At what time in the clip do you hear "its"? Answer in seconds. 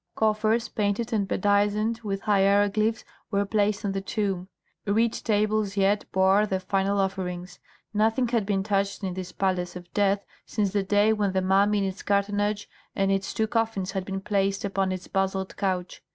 11.83-12.01, 13.11-13.31, 14.91-15.07